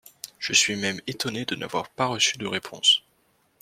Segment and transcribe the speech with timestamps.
[0.39, 3.03] Je suis même étonné de n’avoir pas reçu de réponse.